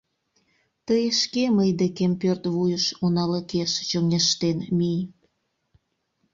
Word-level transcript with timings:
Тый 0.87 1.03
шке 1.21 1.43
мый 1.57 1.69
декем 1.79 2.13
пӧрт 2.21 2.43
вуйыш 2.53 2.85
уналыкеш 3.05 3.71
чоҥештен 3.89 4.57
мий... 4.77 5.01